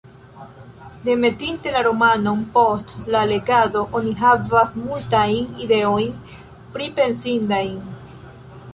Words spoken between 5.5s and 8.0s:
ideojn pripensindajn.